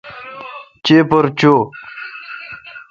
[0.85, 1.53] چیپر چو۔